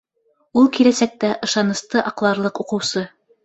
Ул 0.61 0.69
киләсәктә 0.77 1.31
ышанысты 1.49 2.05
аҡларлыҡ 2.15 2.67
уҡыусы 2.67 3.09